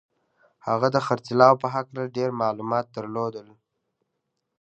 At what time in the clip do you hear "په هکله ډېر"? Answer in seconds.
1.63-2.29